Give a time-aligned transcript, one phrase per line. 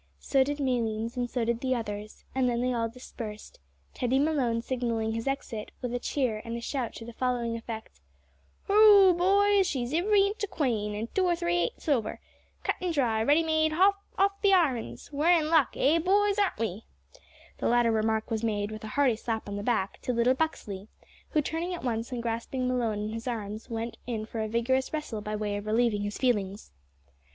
[0.17, 3.59] So did Malines, and so did the others, and then they all dispersed
[3.93, 7.99] Teddy Malone signalling his exit with a cheer and a shout to the following effect
[8.67, 9.13] "Hooroo!
[9.15, 12.19] boys she's ivvery inch a quane, an' two or three eighths over
[12.63, 15.11] cut an' dry, ready made, hot off the irons!
[15.13, 15.99] We're in luck eh!
[15.99, 16.85] boys, aren't we?"
[17.59, 20.87] The latter remark was made, with a hearty slap on the back, to little Buxley,
[21.29, 24.91] who, turning at once and grasping Malone in his arms, went in for a vigorous
[24.93, 26.71] wrestle by way of relieving his feelings.